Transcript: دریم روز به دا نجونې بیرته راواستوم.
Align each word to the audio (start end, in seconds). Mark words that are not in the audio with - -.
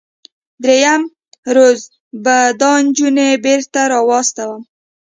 دریم 0.63 1.01
روز 1.55 1.79
به 2.23 2.35
دا 2.61 2.71
نجونې 2.85 3.29
بیرته 3.43 3.81
راواستوم. 3.93 4.61